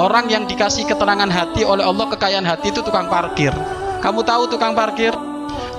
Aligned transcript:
orang 0.00 0.32
yang 0.32 0.48
dikasih 0.48 0.88
ketenangan 0.88 1.28
hati 1.28 1.60
oleh 1.60 1.84
Allah 1.84 2.08
kekayaan 2.08 2.48
hati 2.48 2.72
itu 2.72 2.80
tukang 2.80 3.12
parkir. 3.12 3.52
Kamu 4.00 4.24
tahu 4.24 4.48
tukang 4.48 4.72
parkir? 4.72 5.12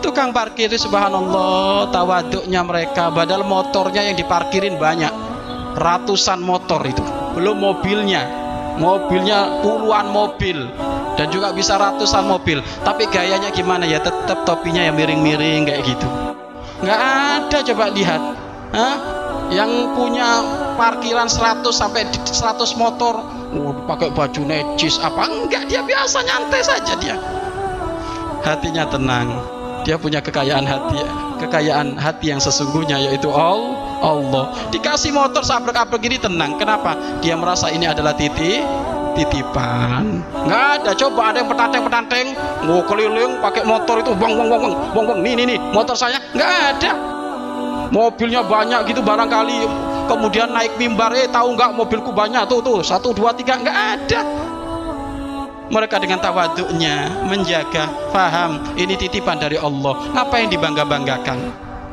Tukang 0.05 0.29
parkir 0.29 0.69
itu 0.69 0.85
subhanallah 0.85 1.89
tawaduknya 1.89 2.61
mereka. 2.61 3.09
Badal 3.09 3.41
motornya 3.41 4.05
yang 4.05 4.13
diparkirin 4.13 4.77
banyak. 4.77 5.09
Ratusan 5.73 6.45
motor 6.45 6.85
itu. 6.85 7.01
Belum 7.33 7.57
mobilnya. 7.57 8.29
Mobilnya 8.77 9.61
puluhan 9.65 10.13
mobil. 10.13 10.69
Dan 11.17 11.27
juga 11.33 11.49
bisa 11.53 11.81
ratusan 11.81 12.29
mobil. 12.29 12.61
Tapi 12.85 13.09
gayanya 13.09 13.49
gimana 13.49 13.89
ya? 13.89 14.01
Tetap 14.01 14.45
topinya 14.45 14.85
yang 14.85 14.93
miring-miring 14.97 15.65
kayak 15.65 15.81
gitu. 15.85 16.07
Nggak 16.85 17.01
ada 17.01 17.57
coba 17.61 17.85
lihat. 17.93 18.21
Hah? 18.71 18.95
yang 19.51 19.93
punya 19.93 20.39
parkiran 20.75 21.27
100 21.27 21.63
sampai 21.71 22.07
100 22.11 22.79
motor. 22.79 23.19
Oh, 23.51 23.75
pakai 23.83 24.11
baju 24.15 24.41
necis 24.47 24.99
apa? 25.03 25.27
Enggak 25.27 25.67
dia 25.67 25.83
biasa 25.83 26.23
nyantai 26.23 26.61
saja 26.63 26.93
dia. 26.99 27.15
Hatinya 28.41 28.87
tenang. 28.87 29.27
Dia 29.81 29.97
punya 29.97 30.21
kekayaan 30.21 30.65
hati 30.65 31.01
kekayaan 31.41 31.97
hati 31.97 32.29
yang 32.29 32.37
sesungguhnya 32.37 33.01
yaitu 33.01 33.33
Allah. 33.33 34.53
Dikasih 34.69 35.09
motor 35.09 35.41
sabrek-abrek 35.41 36.05
ini 36.05 36.21
tenang. 36.21 36.61
Kenapa? 36.61 36.93
Dia 37.25 37.33
merasa 37.33 37.73
ini 37.73 37.89
adalah 37.89 38.13
titik 38.13 38.61
titipan. 39.17 40.21
Nggak 40.47 40.65
ada. 40.79 40.91
Coba 40.95 41.33
ada 41.33 41.43
yang 41.43 41.49
petanteng-petanteng 41.49 42.27
mau 42.69 42.85
keliling 42.85 43.41
pakai 43.41 43.65
motor 43.65 43.99
itu. 43.99 44.13
Bang 44.15 44.37
bang 44.37 44.47
bang 44.47 44.61
bang 44.69 45.05
bang 45.09 45.19
nih 45.25 45.33
nih 45.41 45.45
nih. 45.55 45.59
Motor 45.73 45.97
saya. 45.97 46.21
Nggak 46.31 46.53
ada. 46.77 46.91
Mobilnya 47.91 48.45
banyak 48.45 48.87
gitu 48.87 49.03
barangkali 49.03 49.67
kemudian 50.09 50.53
naik 50.53 50.77
mimbar 50.79 51.13
eh 51.17 51.27
tahu 51.29 51.53
nggak 51.57 51.75
mobilku 51.75 52.13
banyak? 52.15 52.45
Tuh 52.47 52.61
tuh 52.63 52.79
satu 52.81 53.11
dua 53.11 53.35
tiga 53.35 53.57
nggak 53.59 53.77
ada. 53.77 54.21
Mereka 55.71 56.03
dengan 56.03 56.19
tawaduknya 56.19 57.23
menjaga 57.31 58.11
faham 58.11 58.75
ini 58.75 58.99
titipan 58.99 59.39
dari 59.39 59.55
Allah. 59.55 59.95
Apa 60.13 60.43
yang 60.43 60.51
dibangga 60.51 60.83
banggakan 60.83 61.37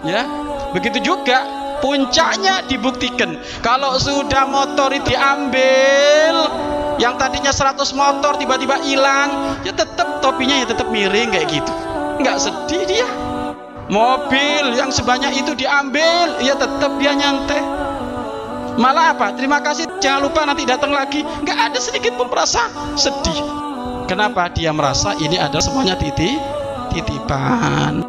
ya 0.06 0.22
begitu 0.70 1.02
juga 1.02 1.42
puncaknya 1.78 2.66
dibuktikan. 2.66 3.38
Kalau 3.62 3.96
sudah 3.98 4.46
motor 4.50 4.90
itu 4.94 5.14
diambil 5.14 6.34
yang 6.98 7.14
tadinya 7.14 7.54
100 7.54 7.78
motor 7.94 8.34
tiba-tiba 8.34 8.82
hilang 8.82 9.62
ya 9.62 9.70
tetap 9.70 10.18
topinya 10.18 10.58
ya 10.58 10.66
tetap 10.66 10.90
miring 10.90 11.30
kayak 11.30 11.46
gitu. 11.46 11.72
Nggak 12.18 12.36
sedih 12.42 12.82
dia. 12.86 13.08
Mobil 13.88 14.76
yang 14.76 14.92
sebanyak 14.92 15.32
itu 15.32 15.56
diambil 15.56 16.36
ya 16.44 16.52
tetap 16.58 17.00
dia 17.00 17.16
nyantai 17.16 17.87
malah 18.78 19.12
apa? 19.12 19.34
Terima 19.36 19.60
kasih. 19.60 19.84
Jangan 20.00 20.20
lupa 20.24 20.46
nanti 20.46 20.64
datang 20.64 20.94
lagi. 20.94 21.20
Nggak 21.20 21.58
ada 21.58 21.78
sedikit 21.82 22.16
pun 22.16 22.32
merasa 22.32 22.70
sedih. 22.96 23.38
Kenapa 24.08 24.48
dia 24.48 24.72
merasa 24.72 25.12
ini 25.20 25.36
adalah 25.36 25.60
semuanya 25.60 25.98
titi 26.00 26.32
titipan? 26.96 28.07